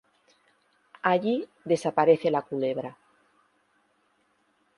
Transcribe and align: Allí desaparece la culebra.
Allí 1.03 1.47
desaparece 1.63 2.31
la 2.31 2.41
culebra. 2.41 2.97